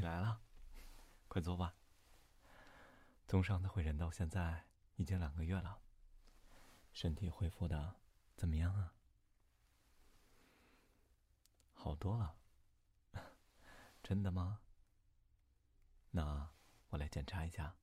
[0.00, 0.40] 你来了，
[1.28, 1.74] 快坐吧。
[3.28, 4.64] 从上次会诊到现在
[4.96, 5.82] 已经两个月了，
[6.90, 7.96] 身体恢复的
[8.34, 8.94] 怎么样啊？
[11.74, 12.34] 好多了，
[14.02, 14.62] 真的吗？
[16.12, 16.50] 那
[16.88, 17.76] 我来检查一下。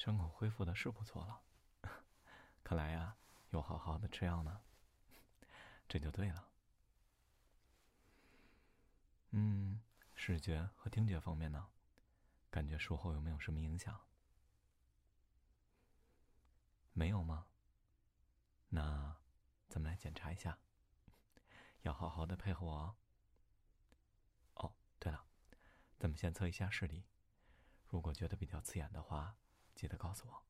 [0.00, 1.42] 伤口恢复的是不错了，
[2.64, 3.18] 看来呀，
[3.50, 4.62] 有好好的吃药呢，
[5.86, 6.48] 这就对了。
[9.32, 9.82] 嗯，
[10.14, 11.68] 视觉和听觉方面呢，
[12.50, 14.00] 感觉术后有没有什么影响？
[16.94, 17.48] 没有吗？
[18.70, 19.18] 那
[19.68, 20.58] 咱们来检查一下，
[21.82, 22.96] 要好好的配合我哦。
[24.54, 25.26] 哦，对了，
[25.98, 27.04] 咱们先测一下视力。
[27.88, 29.36] 如果觉得比较刺眼的话，
[29.80, 30.42] 记得告诉我。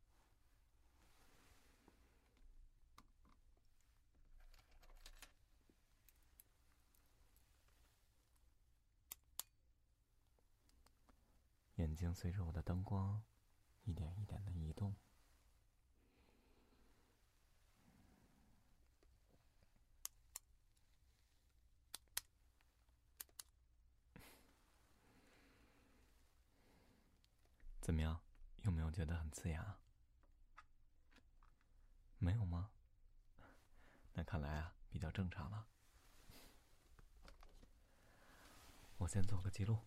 [11.76, 13.22] 眼睛随着我的灯光
[13.84, 14.96] 一点一点的移动，
[27.80, 28.20] 怎么样？
[28.62, 29.78] 有没有觉得很刺眼啊？
[32.18, 32.70] 没有吗？
[34.12, 35.66] 那看来啊，比较正常了。
[38.98, 39.78] 我先做个记录。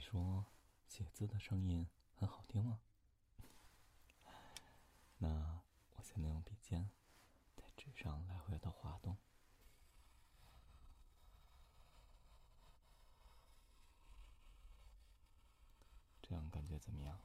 [0.00, 0.46] 你说
[0.88, 2.80] 写字的声音很好听吗？
[5.20, 5.60] 那
[5.94, 6.88] 我现在用笔尖
[7.54, 9.18] 在纸上来回的滑动，
[16.22, 17.20] 这样感觉怎么样？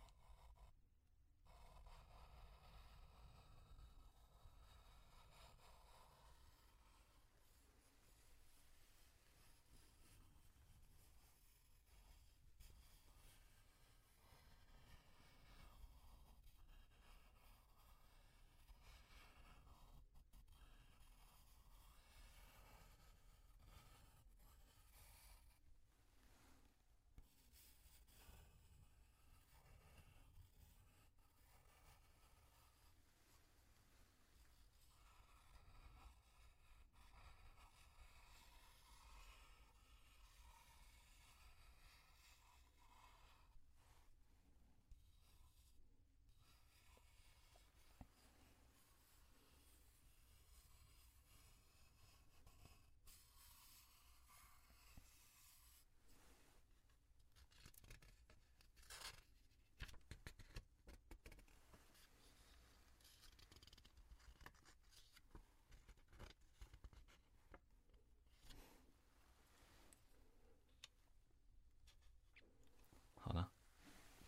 [73.27, 73.51] 好了，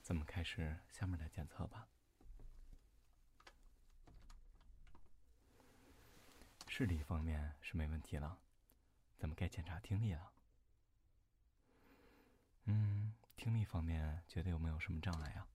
[0.07, 1.86] 咱们开始下面的检测吧。
[6.65, 8.39] 视力方面是没问题了，
[9.18, 10.31] 咱们该检查听力了。
[12.63, 15.45] 嗯，听力方面觉得有没有什么障碍啊？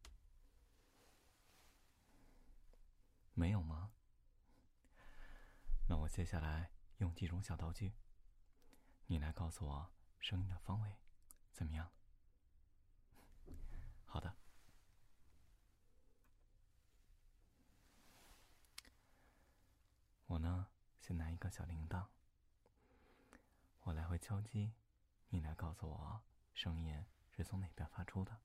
[3.32, 3.90] 没有吗？
[5.88, 7.94] 那我接下来用几种小道具，
[9.06, 9.90] 你来告诉我
[10.20, 10.98] 声音的方位，
[11.54, 11.90] 怎么样？
[14.04, 14.41] 好的。
[20.42, 20.66] 呢，
[21.00, 22.04] 先拿一个小铃铛，
[23.84, 24.72] 我来回敲击，
[25.28, 26.20] 你来告诉我
[26.52, 28.36] 声音是从哪边发出的。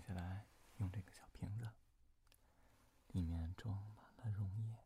[0.00, 0.46] 接下来
[0.78, 1.68] 用这个小瓶子，
[3.08, 4.78] 里面装满了溶液。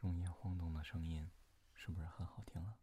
[0.00, 1.30] 溶液晃动的声音，
[1.76, 2.76] 是不是很好听啊？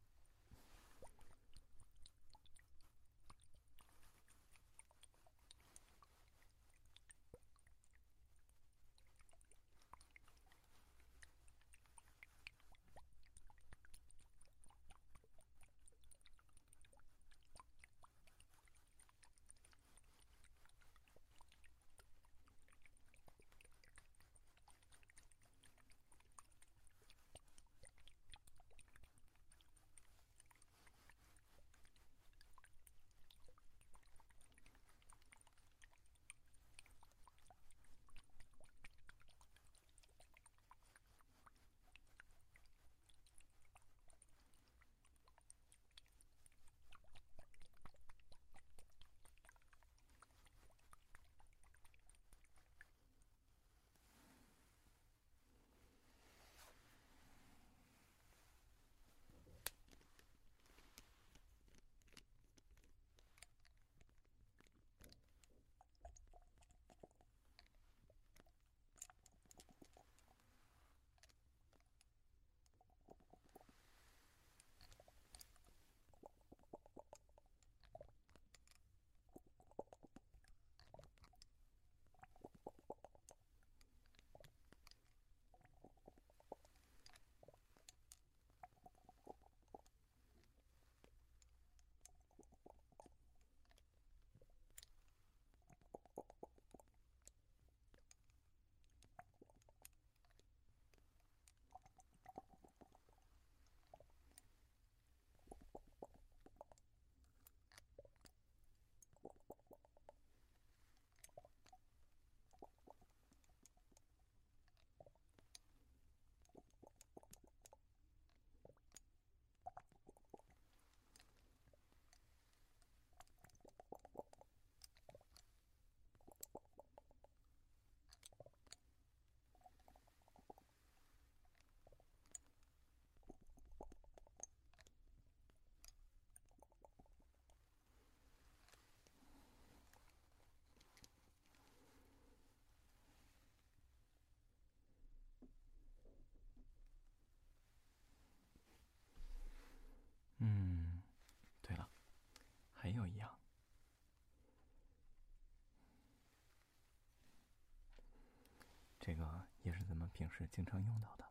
[159.10, 159.26] 这个
[159.64, 161.26] 也是咱们平时经常用到的。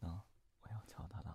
[0.00, 0.08] 那
[0.62, 1.31] 我要敲它了。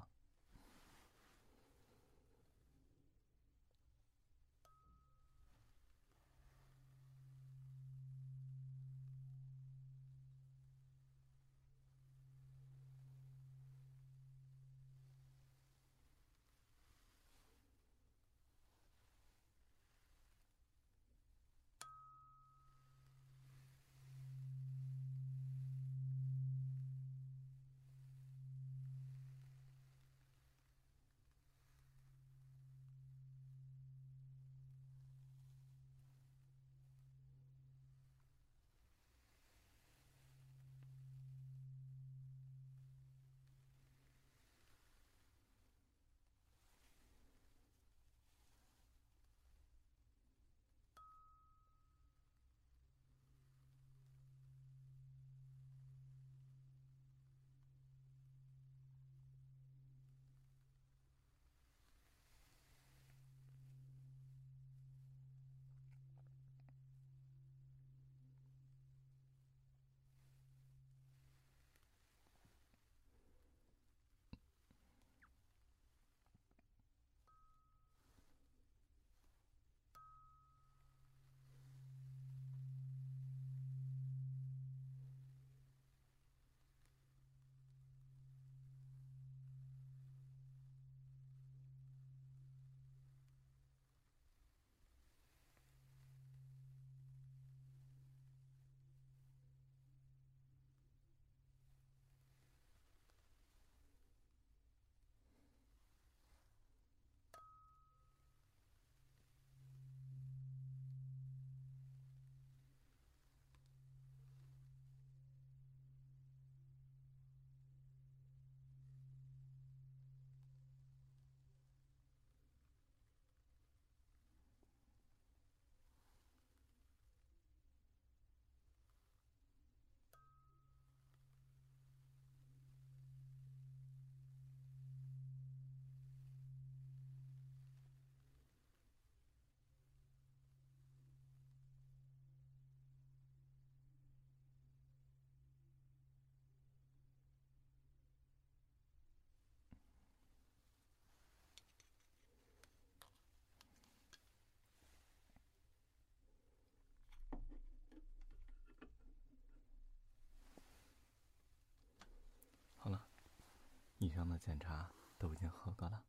[164.18, 166.04] 箱的检查都已经合格了，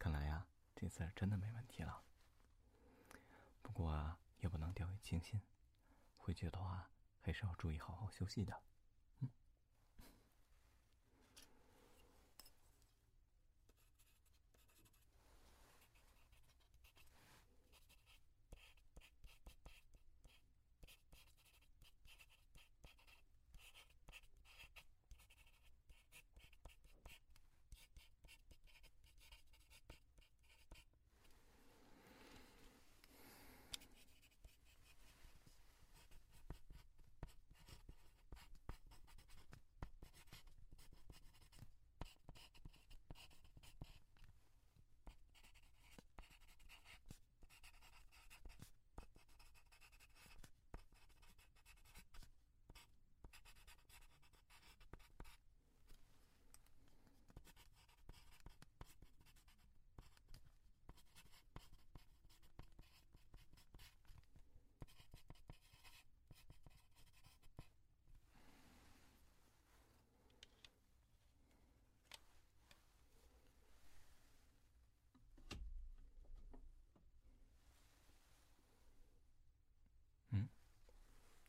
[0.00, 2.02] 看来呀，这次真的没问题了。
[3.62, 5.40] 不过啊，也不能掉以轻心，
[6.16, 8.60] 回去的话还是要注意好好休息的。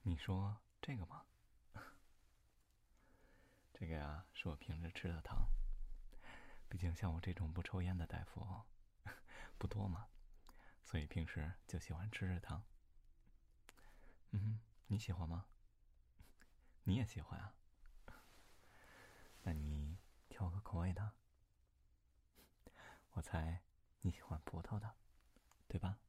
[0.05, 1.25] 你说这个吗？
[3.73, 5.49] 这个呀，是我平时吃的糖。
[6.69, 8.63] 毕竟像我这种不抽烟的大夫
[9.59, 10.07] 不多嘛，
[10.81, 12.63] 所以平时就喜欢吃吃糖。
[14.31, 15.45] 嗯，你喜欢吗？
[16.85, 17.53] 你也喜欢啊？
[19.41, 19.97] 那你
[20.29, 21.11] 挑个口味的。
[23.11, 23.61] 我猜
[23.99, 24.95] 你喜欢葡萄的，
[25.67, 25.99] 对吧？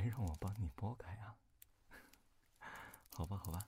[0.00, 1.34] 还让我帮你剥开啊？
[3.12, 3.66] 好吧，好吧。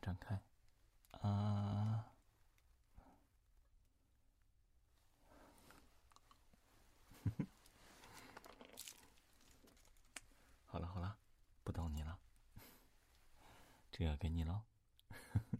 [0.00, 0.40] 张开，
[1.20, 2.06] 啊！
[10.66, 11.18] 好了好了，
[11.64, 12.18] 不逗你了，
[13.98, 14.62] 这个给你喽。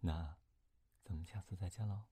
[0.00, 0.34] 那
[1.04, 2.04] 咱们下次再见喽。